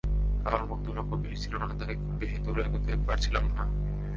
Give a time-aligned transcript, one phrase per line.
[0.45, 3.63] আবার মূলধনও খুব বেশি ছিল না, তাই বেশি দূর এগোতে পারছিলাম না।